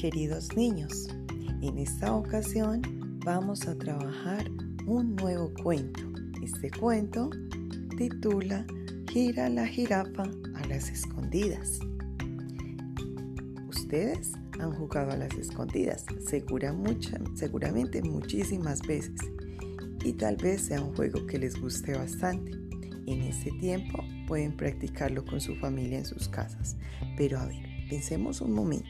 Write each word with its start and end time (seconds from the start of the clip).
queridos 0.00 0.56
niños, 0.56 1.08
en 1.60 1.76
esta 1.76 2.14
ocasión 2.14 2.80
vamos 3.22 3.68
a 3.68 3.76
trabajar 3.76 4.50
un 4.86 5.14
nuevo 5.14 5.52
cuento. 5.62 6.00
Este 6.42 6.70
cuento 6.70 7.28
titula 7.98 8.64
Gira 9.10 9.50
la 9.50 9.66
jirafa 9.66 10.22
a 10.54 10.66
las 10.68 10.88
escondidas. 10.88 11.80
Ustedes 13.68 14.32
han 14.58 14.72
jugado 14.72 15.10
a 15.10 15.18
las 15.18 15.34
escondidas, 15.34 16.06
seguramente 17.34 18.00
muchísimas 18.00 18.80
veces, 18.80 19.20
y 20.02 20.14
tal 20.14 20.36
vez 20.36 20.62
sea 20.62 20.80
un 20.80 20.94
juego 20.96 21.26
que 21.26 21.38
les 21.38 21.60
guste 21.60 21.92
bastante. 21.92 22.52
En 23.06 23.20
este 23.20 23.50
tiempo 23.60 24.02
pueden 24.26 24.56
practicarlo 24.56 25.26
con 25.26 25.42
su 25.42 25.56
familia 25.56 25.98
en 25.98 26.06
sus 26.06 26.26
casas. 26.26 26.78
Pero 27.18 27.38
a 27.38 27.44
ver, 27.44 27.66
pensemos 27.90 28.40
un 28.40 28.52
momento. 28.52 28.89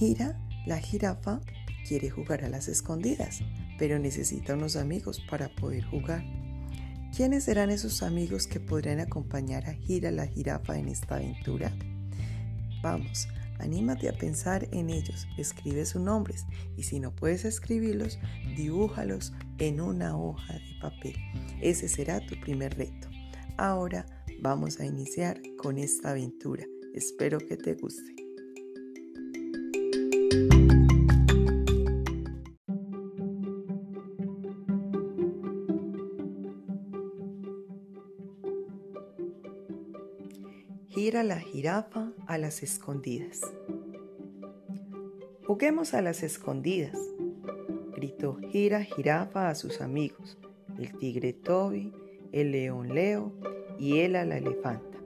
Gira, 0.00 0.34
la 0.64 0.78
jirafa, 0.78 1.42
quiere 1.86 2.08
jugar 2.08 2.42
a 2.42 2.48
las 2.48 2.68
escondidas, 2.68 3.42
pero 3.78 3.98
necesita 3.98 4.54
unos 4.54 4.76
amigos 4.76 5.20
para 5.28 5.54
poder 5.54 5.84
jugar. 5.84 6.24
¿Quiénes 7.14 7.44
serán 7.44 7.68
esos 7.68 8.02
amigos 8.02 8.46
que 8.46 8.60
podrán 8.60 8.98
acompañar 8.98 9.68
a 9.68 9.74
Gira 9.74 10.10
la 10.10 10.26
jirafa 10.26 10.78
en 10.78 10.88
esta 10.88 11.16
aventura? 11.16 11.70
Vamos, 12.82 13.28
anímate 13.58 14.08
a 14.08 14.14
pensar 14.14 14.66
en 14.72 14.88
ellos, 14.88 15.28
escribe 15.36 15.84
sus 15.84 16.00
nombres 16.00 16.46
y 16.78 16.84
si 16.84 16.98
no 16.98 17.14
puedes 17.14 17.44
escribirlos, 17.44 18.18
dibújalos 18.56 19.34
en 19.58 19.82
una 19.82 20.16
hoja 20.16 20.54
de 20.54 20.80
papel. 20.80 21.16
Ese 21.60 21.90
será 21.90 22.24
tu 22.24 22.40
primer 22.40 22.74
reto. 22.74 23.10
Ahora 23.58 24.06
vamos 24.40 24.80
a 24.80 24.86
iniciar 24.86 25.42
con 25.58 25.76
esta 25.76 26.12
aventura. 26.12 26.64
Espero 26.94 27.38
que 27.38 27.58
te 27.58 27.74
guste. 27.74 28.19
Gira 40.90 41.22
la 41.22 41.38
jirafa 41.38 42.10
a 42.26 42.36
las 42.36 42.64
escondidas. 42.64 43.42
Juguemos 45.46 45.94
a 45.94 46.02
las 46.02 46.24
escondidas, 46.24 46.98
gritó 47.94 48.36
Gira 48.50 48.82
Jirafa 48.82 49.50
a 49.50 49.54
sus 49.54 49.82
amigos, 49.82 50.36
el 50.80 50.92
tigre 50.98 51.32
Toby, 51.32 51.92
el 52.32 52.50
león 52.50 52.92
Leo 52.92 53.32
y 53.78 54.00
él 54.00 54.16
a 54.16 54.24
la 54.24 54.38
elefanta. 54.38 54.98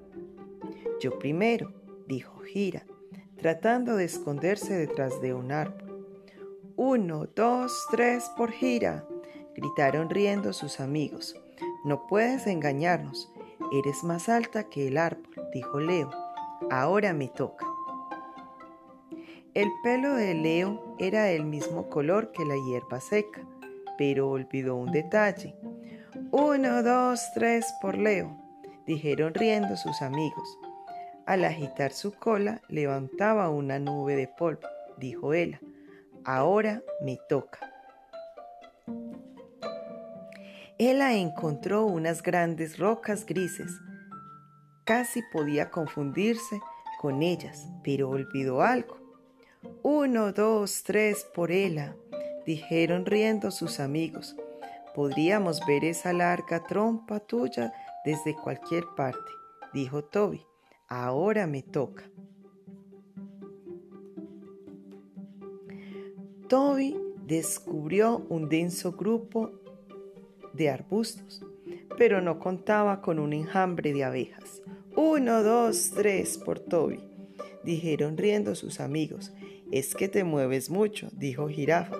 Yo 1.03 1.19
primero, 1.19 1.71
dijo 2.09 2.41
Gira, 2.41 2.87
tratando 3.37 3.97
de 3.97 4.07
esconderse 4.07 4.73
detrás 4.75 5.21
de 5.21 5.35
un 5.35 5.53
árbol. 5.53 6.09
Uno, 6.77 7.29
dos, 7.37 7.87
tres 7.91 8.31
por 8.39 8.53
Gira, 8.53 9.07
gritaron 9.55 10.09
riendo 10.09 10.55
sus 10.55 10.81
amigos. 10.81 11.37
No 11.85 12.07
puedes 12.07 12.47
engañarnos, 12.47 13.31
eres 13.71 14.03
más 14.03 14.31
alta 14.31 14.71
que 14.71 14.89
el 14.89 14.97
árbol 14.97 15.34
dijo 15.55 15.79
Leo. 15.81 16.11
Ahora 16.71 17.15
me 17.15 17.29
toca. 17.29 17.65
El 19.55 19.69
pelo 19.85 20.15
de 20.15 20.35
Leo 20.35 20.97
era 20.99 21.25
del 21.25 21.45
mismo 21.45 21.89
color 21.89 22.33
que 22.33 22.45
la 22.45 22.57
hierba 22.57 23.01
seca, 23.01 23.47
pero 23.97 24.29
olvidó 24.29 24.75
un 24.75 24.91
detalle. 24.91 25.55
Uno, 26.33 26.83
dos, 26.83 27.21
tres 27.35 27.73
por 27.81 27.97
Leo, 27.97 28.37
dijeron 28.85 29.33
riendo 29.33 29.77
sus 29.77 30.03
amigos. 30.03 30.59
Al 31.25 31.45
agitar 31.45 31.93
su 31.93 32.13
cola 32.13 32.61
levantaba 32.69 33.49
una 33.49 33.79
nube 33.79 34.17
de 34.17 34.27
polvo, 34.27 34.67
dijo 34.99 35.33
ella. 35.33 35.61
Ahora 36.25 36.83
me 37.01 37.19
toca. 37.29 37.61
Ella 40.79 41.13
encontró 41.13 41.87
unas 41.87 42.23
grandes 42.23 42.79
rocas 42.79 43.25
grises 43.25 43.71
Casi 44.85 45.23
podía 45.23 45.71
confundirse 45.71 46.61
con 47.01 47.23
ellas, 47.23 47.69
pero 47.83 48.11
olvidó 48.11 48.61
algo. 48.61 48.99
Uno, 49.83 50.33
dos, 50.33 50.83
tres 50.83 51.27
por 51.35 51.51
ella, 51.51 51.97
dijeron 52.45 53.07
riendo 53.07 53.51
sus 53.51 53.81
amigos. 53.81 54.37
Podríamos 54.95 55.65
ver 55.67 55.85
esa 55.85 56.13
larga 56.13 56.65
trompa 56.65 57.19
tuya 57.21 57.73
desde 58.05 58.35
cualquier 58.35 58.85
parte, 58.95 59.31
dijo 59.73 60.05
Toby. 60.05 60.43
Ahora 60.87 61.47
me 61.47 61.63
toca. 61.63 62.05
Toby 66.49 66.95
descubrió 67.27 68.19
un 68.29 68.51
denso 68.51 68.93
grupo 68.93 69.51
de 70.53 70.69
arbustos, 70.69 71.43
pero 71.97 72.21
no 72.21 72.39
contaba 72.39 73.01
con 73.01 73.19
un 73.19 73.33
enjambre 73.33 73.95
de 73.95 74.05
abejas. 74.05 74.64
Uno, 74.97 75.43
dos, 75.43 75.91
tres 75.91 76.39
por 76.39 76.61
Toby, 76.61 77.01
dijeron 77.65 78.17
riendo 78.17 78.55
sus 78.55 78.79
amigos. 78.79 79.33
Es 79.73 79.95
que 79.97 80.09
te 80.09 80.23
mueves 80.23 80.71
mucho, 80.71 81.09
dijo 81.13 81.49
Jirafa. 81.49 81.97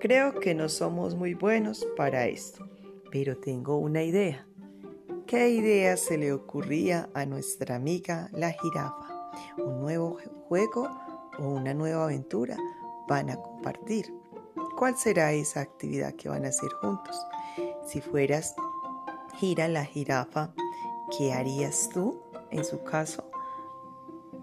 Creo 0.00 0.38
que 0.38 0.54
no 0.54 0.68
somos 0.68 1.14
muy 1.14 1.32
buenos 1.32 1.86
para 1.96 2.26
esto, 2.26 2.68
pero 3.10 3.38
tengo 3.38 3.78
una 3.78 4.02
idea. 4.02 4.46
¿Qué 5.26 5.48
idea 5.48 5.96
se 5.96 6.18
le 6.18 6.32
ocurría 6.32 7.08
a 7.14 7.24
nuestra 7.24 7.76
amiga 7.76 8.28
la 8.32 8.52
jirafa? 8.52 9.32
¿Un 9.56 9.80
nuevo 9.80 10.18
juego 10.48 10.90
o 11.38 11.48
una 11.48 11.72
nueva 11.72 12.04
aventura 12.04 12.58
van 13.08 13.30
a 13.30 13.36
compartir? 13.36 14.12
¿Cuál 14.76 14.96
será 14.98 15.32
esa 15.32 15.62
actividad 15.62 16.12
que 16.14 16.28
van 16.28 16.44
a 16.44 16.48
hacer 16.48 16.70
juntos? 16.82 17.16
Si 17.86 18.02
fueras 18.02 18.54
gira 19.38 19.68
la 19.68 19.86
jirafa, 19.86 20.52
¿qué 21.16 21.32
harías 21.32 21.88
tú? 21.88 22.25
En 22.50 22.64
su 22.64 22.82
caso, 22.84 23.30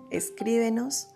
escríbenos 0.10 1.10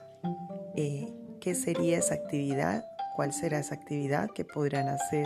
eh, 0.75 1.13
qué 1.39 1.55
sería 1.55 1.99
esa 1.99 2.15
actividad, 2.15 2.85
cuál 3.15 3.33
será 3.33 3.59
esa 3.59 3.75
actividad 3.75 4.29
que 4.31 4.45
podrán 4.45 4.87
hacer 4.87 5.25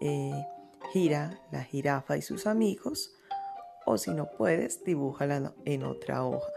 eh, 0.00 0.46
Gira, 0.92 1.40
la 1.50 1.64
jirafa 1.64 2.16
y 2.16 2.22
sus 2.22 2.46
amigos, 2.46 3.10
o 3.86 3.98
si 3.98 4.12
no 4.12 4.30
puedes, 4.30 4.84
dibújala 4.84 5.52
en 5.64 5.84
otra 5.84 6.24
hoja. 6.24 6.52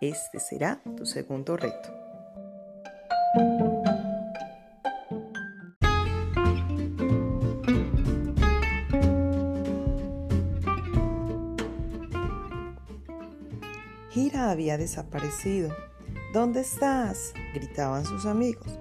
Este 0.00 0.38
será 0.38 0.80
tu 0.96 1.06
segundo 1.06 1.56
reto. 1.56 3.67
Gira 14.10 14.50
había 14.50 14.78
desaparecido. 14.78 15.68
¿Dónde 16.32 16.60
estás? 16.60 17.34
gritaban 17.54 18.06
sus 18.06 18.24
amigos. 18.24 18.78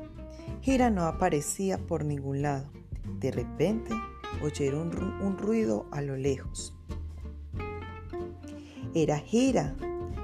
Gira 0.61 0.89
no 0.89 1.03
aparecía 1.03 1.77
por 1.77 2.05
ningún 2.05 2.41
lado. 2.41 2.69
De 3.19 3.31
repente 3.31 3.91
oyeron 4.41 4.91
un, 5.21 5.37
ruido 5.37 5.85
a 5.91 6.01
lo 6.01 6.15
lejos. 6.15 6.73
Era 8.93 9.19
Gira. 9.19 9.75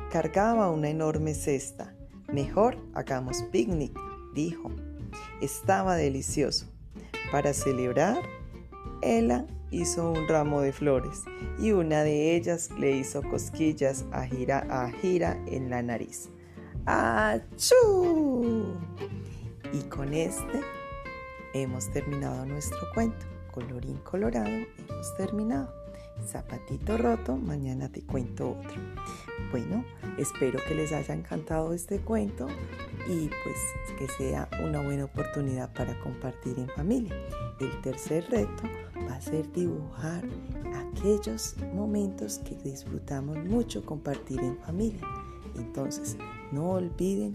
Cargaba 0.09 0.69
una 0.69 0.89
enorme 0.89 1.33
cesta. 1.33 1.93
Mejor 2.31 2.77
hagamos 2.93 3.43
picnic, 3.51 3.97
dijo. 4.33 4.71
Estaba 5.41 5.95
delicioso. 5.95 6.67
Para 7.29 7.53
celebrar, 7.53 8.21
ella 9.01 9.45
hizo 9.73 10.11
un 10.11 10.27
ramo 10.27 10.61
de 10.61 10.71
flores 10.71 11.23
y 11.59 11.71
una 11.71 12.03
de 12.03 12.35
ellas 12.35 12.69
le 12.77 12.91
hizo 12.91 13.23
cosquillas 13.23 14.05
a 14.11 14.25
Gira, 14.25 14.65
a 14.69 14.91
Gira 14.91 15.37
en 15.47 15.69
la 15.69 15.81
nariz. 15.81 16.29
¡Achú! 16.85 18.75
Y 19.73 19.81
con 19.89 20.13
este 20.13 20.61
hemos 21.53 21.89
terminado 21.91 22.45
nuestro 22.45 22.79
cuento. 22.93 23.25
Colorín 23.51 23.97
colorado, 23.97 24.47
hemos 24.47 25.15
terminado. 25.17 25.73
Zapatito 26.27 26.97
roto, 26.97 27.35
mañana 27.35 27.89
te 27.89 28.03
cuento 28.03 28.51
otro. 28.51 28.81
Bueno, 29.51 29.83
espero 30.17 30.59
que 30.67 30.75
les 30.75 30.91
haya 30.91 31.13
encantado 31.13 31.73
este 31.73 31.99
cuento 31.99 32.47
y 33.07 33.29
pues 33.43 33.57
que 33.97 34.07
sea 34.07 34.47
una 34.63 34.81
buena 34.81 35.05
oportunidad 35.05 35.73
para 35.73 35.99
compartir 35.99 36.59
en 36.59 36.69
familia. 36.69 37.15
El 37.59 37.81
tercer 37.81 38.25
reto 38.29 38.63
ser 39.21 39.51
dibujar 39.51 40.23
aquellos 40.73 41.55
momentos 41.73 42.39
que 42.39 42.55
disfrutamos 42.55 43.37
mucho 43.45 43.85
compartir 43.85 44.39
en 44.39 44.57
familia. 44.59 45.01
Entonces, 45.55 46.17
no 46.51 46.71
olviden 46.71 47.33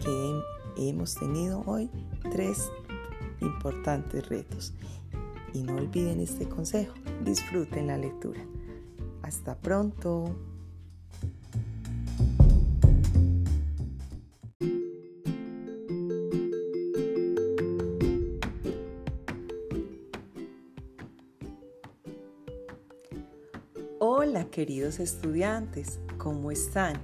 que 0.00 0.88
hemos 0.88 1.14
tenido 1.14 1.62
hoy 1.66 1.90
tres 2.30 2.70
importantes 3.40 4.28
retos. 4.28 4.74
Y 5.52 5.62
no 5.62 5.76
olviden 5.76 6.20
este 6.20 6.48
consejo, 6.48 6.94
disfruten 7.24 7.88
la 7.88 7.98
lectura. 7.98 8.40
Hasta 9.22 9.56
pronto. 9.56 10.49
Queridos 24.50 24.98
estudiantes, 24.98 26.00
¿cómo 26.18 26.50
están? 26.50 26.94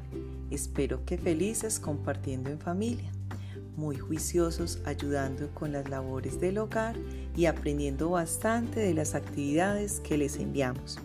Espero 0.50 1.04
que 1.04 1.16
felices 1.16 1.78
compartiendo 1.78 2.50
en 2.50 2.58
familia, 2.58 3.10
muy 3.76 3.96
juiciosos 3.96 4.80
ayudando 4.84 5.48
con 5.54 5.72
las 5.72 5.88
labores 5.88 6.40
del 6.40 6.58
hogar 6.58 6.96
y 7.36 7.46
aprendiendo 7.46 8.10
bastante 8.10 8.80
de 8.80 8.94
las 8.94 9.14
actividades 9.14 10.00
que 10.00 10.18
les 10.18 10.36
enviamos. 10.38 10.98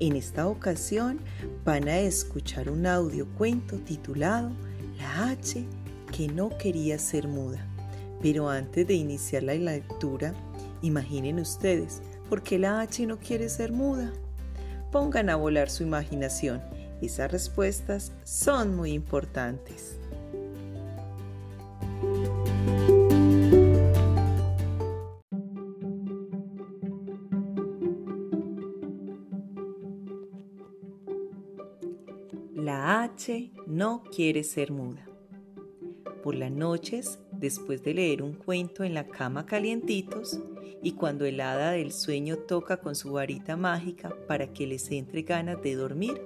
En 0.00 0.16
esta 0.16 0.48
ocasión 0.48 1.20
van 1.64 1.88
a 1.88 1.98
escuchar 1.98 2.70
un 2.70 2.86
audio 2.86 3.26
cuento 3.36 3.76
titulado 3.76 4.50
La 4.98 5.30
H 5.30 5.64
que 6.16 6.28
no 6.28 6.56
quería 6.56 6.98
ser 6.98 7.28
muda. 7.28 7.66
Pero 8.22 8.48
antes 8.48 8.86
de 8.86 8.94
iniciar 8.94 9.42
la 9.42 9.54
lectura, 9.54 10.32
imaginen 10.80 11.38
ustedes, 11.38 12.00
¿por 12.30 12.42
qué 12.42 12.58
la 12.58 12.80
H 12.80 13.06
no 13.06 13.18
quiere 13.18 13.50
ser 13.50 13.72
muda? 13.72 14.10
Pongan 14.96 15.28
a 15.28 15.36
volar 15.36 15.68
su 15.68 15.82
imaginación. 15.82 16.62
Esas 17.02 17.30
respuestas 17.30 18.12
son 18.24 18.74
muy 18.74 18.92
importantes. 18.92 20.00
La 32.54 33.02
H 33.02 33.52
no 33.66 34.02
quiere 34.02 34.44
ser 34.44 34.72
muda. 34.72 35.06
Por 36.22 36.36
las 36.36 36.50
noches, 36.50 37.18
después 37.32 37.84
de 37.84 37.92
leer 37.92 38.22
un 38.22 38.32
cuento 38.32 38.82
en 38.82 38.94
la 38.94 39.06
cama 39.06 39.44
calientitos, 39.44 40.40
y 40.82 40.92
cuando 40.92 41.24
el 41.24 41.40
hada 41.40 41.72
del 41.72 41.92
sueño 41.92 42.36
toca 42.36 42.78
con 42.78 42.94
su 42.94 43.12
varita 43.12 43.56
mágica 43.56 44.14
para 44.28 44.52
que 44.52 44.66
les 44.66 44.90
entre 44.90 45.22
ganas 45.22 45.62
de 45.62 45.74
dormir, 45.74 46.20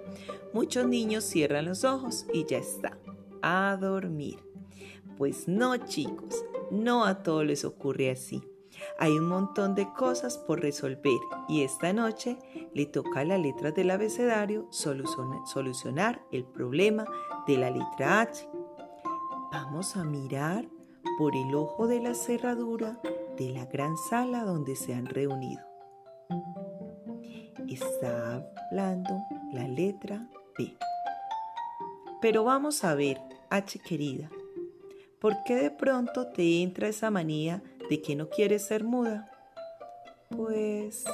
muchos 0.52 0.86
niños 0.86 1.24
cierran 1.24 1.66
los 1.66 1.84
ojos 1.84 2.26
y 2.32 2.44
ya 2.46 2.58
está, 2.58 2.98
a 3.42 3.76
dormir. 3.80 4.38
Pues 5.16 5.48
no 5.48 5.76
chicos, 5.76 6.44
no 6.70 7.04
a 7.04 7.22
todos 7.22 7.44
les 7.44 7.64
ocurre 7.64 8.10
así. 8.10 8.42
Hay 8.98 9.12
un 9.18 9.28
montón 9.28 9.74
de 9.74 9.92
cosas 9.92 10.38
por 10.38 10.60
resolver 10.60 11.20
y 11.48 11.62
esta 11.62 11.92
noche 11.92 12.38
le 12.74 12.86
toca 12.86 13.20
a 13.20 13.24
la 13.24 13.38
letra 13.38 13.72
del 13.72 13.90
abecedario 13.90 14.68
solucionar 14.70 16.22
el 16.32 16.44
problema 16.44 17.04
de 17.46 17.58
la 17.58 17.70
letra 17.70 18.22
H. 18.22 18.48
Vamos 19.52 19.96
a 19.96 20.04
mirar 20.04 20.68
por 21.18 21.34
el 21.34 21.54
ojo 21.54 21.86
de 21.86 22.00
la 22.00 22.14
cerradura 22.14 23.00
de 23.40 23.48
la 23.48 23.64
gran 23.64 23.96
sala 23.96 24.44
donde 24.44 24.76
se 24.76 24.92
han 24.92 25.06
reunido. 25.06 25.62
Está 27.66 28.46
hablando 28.68 29.18
la 29.54 29.66
letra 29.66 30.28
B. 30.58 30.76
Pero 32.20 32.44
vamos 32.44 32.84
a 32.84 32.94
ver, 32.94 33.18
H 33.48 33.78
querida, 33.78 34.28
¿por 35.22 35.42
qué 35.44 35.54
de 35.54 35.70
pronto 35.70 36.26
te 36.26 36.60
entra 36.60 36.88
esa 36.88 37.10
manía 37.10 37.62
de 37.88 38.02
que 38.02 38.14
no 38.14 38.28
quieres 38.28 38.66
ser 38.66 38.84
muda? 38.84 39.30
Pues, 40.28 41.06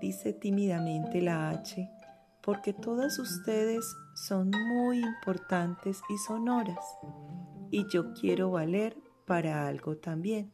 dice 0.00 0.32
tímidamente 0.32 1.22
la 1.22 1.50
H, 1.50 1.88
porque 2.40 2.72
todas 2.72 3.20
ustedes 3.20 3.84
son 4.16 4.50
muy 4.50 4.98
importantes 4.98 6.00
y 6.08 6.18
sonoras, 6.18 6.84
y 7.70 7.88
yo 7.88 8.12
quiero 8.14 8.50
valer 8.50 8.96
para 9.26 9.68
algo 9.68 9.96
también 9.96 10.50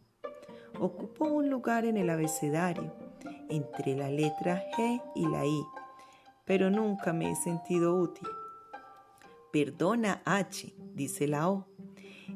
ocupó 0.81 1.27
un 1.27 1.51
lugar 1.51 1.85
en 1.85 1.97
el 1.97 2.11
abecedario, 2.11 2.93
entre 3.49 3.97
la 3.97 4.11
letra 4.11 4.63
G 4.77 5.03
y 5.15 5.27
la 5.27 5.47
I, 5.47 5.65
pero 6.45 6.71
nunca 6.71 7.13
me 7.13 7.31
he 7.31 7.37
sentido 7.37 7.99
útil. 7.99 8.29
Perdona 9.53 10.23
H, 10.25 10.75
dice 10.95 11.27
la 11.27 11.51
O. 11.51 11.67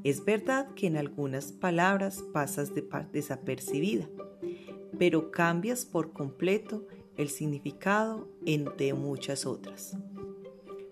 Es 0.05 0.25
verdad 0.25 0.69
que 0.75 0.87
en 0.87 0.97
algunas 0.97 1.53
palabras 1.53 2.23
pasas 2.33 2.75
de 2.75 2.87
desapercibida, 3.13 4.09
pero 4.99 5.31
cambias 5.31 5.85
por 5.85 6.13
completo 6.13 6.87
el 7.17 7.29
significado 7.29 8.29
entre 8.47 8.95
muchas 8.95 9.47
otras. 9.47 9.97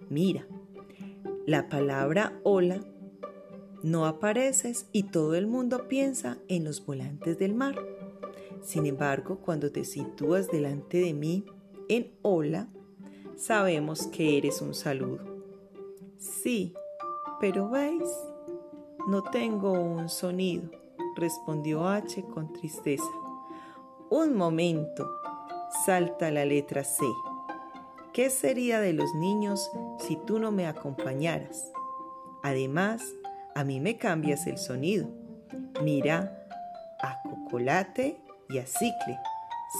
Mira, 0.09 0.47
la 1.47 1.69
palabra 1.69 2.39
hola 2.45 2.85
no 3.83 4.07
apareces 4.07 4.87
y 4.93 5.05
todo 5.05 5.35
el 5.35 5.47
mundo 5.47 5.89
piensa 5.89 6.39
en 6.49 6.65
los 6.65 6.85
volantes 6.85 7.39
del 7.39 7.55
mar. 7.55 7.77
Sin 8.63 8.87
embargo, 8.87 9.39
cuando 9.39 9.73
te 9.73 9.85
sitúas 9.85 10.49
delante 10.49 10.99
de 10.99 11.15
mí 11.15 11.45
en 11.89 12.13
hola, 12.23 12.69
sabemos 13.37 14.07
que 14.09 14.37
eres 14.37 14.61
un 14.61 14.75
saludo. 14.75 15.25
Sí, 16.19 16.75
pero 17.41 17.71
veis, 17.71 18.09
no 19.09 19.23
tengo 19.23 19.73
un 19.73 20.09
sonido, 20.09 20.71
respondió 21.17 21.89
H 21.89 22.23
con 22.25 22.53
tristeza. 22.53 23.11
Un 24.11 24.37
momento, 24.37 25.09
salta 25.87 26.31
la 26.31 26.45
letra 26.45 26.85
C. 26.85 27.05
¿Qué 28.13 28.29
sería 28.29 28.81
de 28.81 28.93
los 28.93 29.15
niños 29.15 29.71
si 30.01 30.17
tú 30.17 30.39
no 30.39 30.51
me 30.51 30.67
acompañaras? 30.67 31.73
Además, 32.43 33.15
a 33.61 33.65
mí 33.65 33.79
me 33.79 33.99
cambias 33.99 34.47
el 34.47 34.57
sonido. 34.57 35.07
Mira 35.83 36.47
a 37.03 37.21
cocolate 37.23 38.19
y 38.49 38.57
a 38.57 38.67
cicle, 38.67 39.19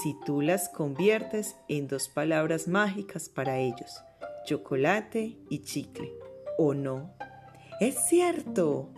si 0.03 0.15
tú 0.23 0.41
las 0.41 0.69
conviertes 0.69 1.55
en 1.67 1.87
dos 1.87 2.07
palabras 2.07 2.67
mágicas 2.67 3.27
para 3.27 3.57
ellos, 3.57 4.03
chocolate 4.45 5.35
y 5.49 5.63
chicle, 5.63 6.11
¿o 6.59 6.75
no? 6.75 7.15
Es 7.79 7.95
cierto, 8.05 8.93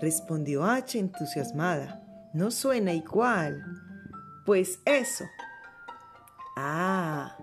respondió 0.00 0.64
H 0.64 0.98
entusiasmada. 0.98 2.02
No 2.32 2.50
suena 2.50 2.94
igual. 2.94 3.62
Pues 4.46 4.78
eso. 4.86 5.24
Ah, 6.56 7.36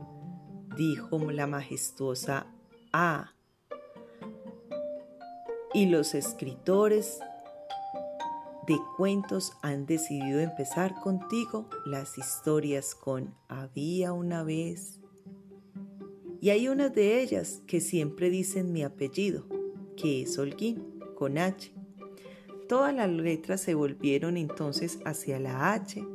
dijo 0.76 1.20
la 1.32 1.46
majestuosa 1.46 2.48
A 2.92 3.31
y 5.74 5.86
los 5.86 6.14
escritores 6.16 7.20
de 8.68 8.78
cuentos 8.98 9.54
han 9.62 9.86
decidido 9.86 10.40
empezar 10.40 10.96
contigo 10.96 11.70
las 11.86 12.18
historias 12.18 12.94
con 12.94 13.34
había 13.48 14.14
una 14.14 14.44
vez. 14.44 15.00
Y 16.42 16.50
hay 16.50 16.68
unas 16.68 16.94
de 16.94 17.22
ellas 17.22 17.62
que 17.68 17.80
siempre 17.80 18.30
dicen 18.30 18.74
mi 18.74 18.84
apellido, 18.84 19.46
que 19.96 20.24
es 20.24 20.38
Holguín, 20.38 21.00
con 21.16 21.38
H. 21.38 21.72
Todas 22.68 22.94
las 22.94 23.10
letras 23.10 23.62
se 23.62 23.74
volvieron 23.74 24.38
entonces 24.38 25.00
hacia 25.06 25.40
la 25.40 25.74
H 25.74 26.06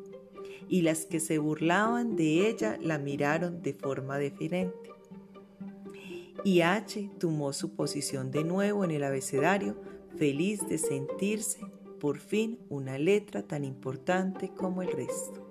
y 0.68 0.82
las 0.82 1.06
que 1.06 1.20
se 1.20 1.38
burlaban 1.38 2.16
de 2.16 2.48
ella 2.48 2.78
la 2.82 2.98
miraron 2.98 3.62
de 3.62 3.72
forma 3.74 4.18
diferente 4.18 4.95
y 6.44 6.60
H 6.60 7.10
tomó 7.18 7.52
su 7.52 7.74
posición 7.74 8.30
de 8.30 8.44
nuevo 8.44 8.84
en 8.84 8.90
el 8.90 9.04
abecedario, 9.04 9.76
feliz 10.16 10.66
de 10.68 10.78
sentirse 10.78 11.60
por 12.00 12.18
fin 12.18 12.58
una 12.68 12.98
letra 12.98 13.42
tan 13.42 13.64
importante 13.64 14.50
como 14.50 14.82
el 14.82 14.92
resto. 14.92 15.42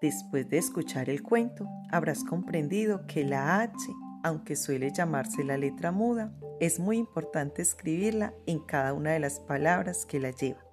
Después 0.00 0.50
de 0.50 0.58
escuchar 0.58 1.08
el 1.08 1.22
cuento, 1.22 1.68
habrás 1.92 2.24
comprendido 2.24 3.06
que 3.06 3.24
la 3.24 3.60
H 3.60 3.76
aunque 4.22 4.56
suele 4.56 4.92
llamarse 4.92 5.44
la 5.44 5.56
letra 5.56 5.92
muda, 5.92 6.32
es 6.60 6.78
muy 6.78 6.96
importante 6.96 7.62
escribirla 7.62 8.34
en 8.46 8.60
cada 8.60 8.92
una 8.92 9.10
de 9.10 9.20
las 9.20 9.40
palabras 9.40 10.06
que 10.06 10.20
la 10.20 10.30
lleva. 10.30 10.64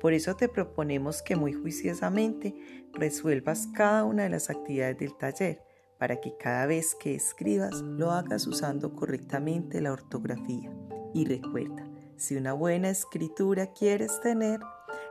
Por 0.00 0.12
eso 0.12 0.36
te 0.36 0.48
proponemos 0.48 1.22
que 1.22 1.34
muy 1.34 1.52
juiciosamente 1.52 2.54
resuelvas 2.92 3.66
cada 3.74 4.04
una 4.04 4.22
de 4.24 4.30
las 4.30 4.48
actividades 4.48 4.98
del 4.98 5.16
taller 5.16 5.62
para 5.98 6.20
que 6.20 6.36
cada 6.36 6.66
vez 6.66 6.94
que 6.94 7.14
escribas 7.14 7.74
lo 7.82 8.12
hagas 8.12 8.46
usando 8.46 8.94
correctamente 8.94 9.80
la 9.80 9.92
ortografía. 9.92 10.70
Y 11.12 11.24
recuerda, 11.24 11.88
si 12.16 12.36
una 12.36 12.52
buena 12.52 12.90
escritura 12.90 13.72
quieres 13.72 14.20
tener, 14.20 14.60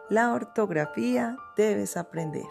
la 0.10 0.34
ortografía 0.34 1.36
debes 1.58 1.98
aprender. 1.98 2.46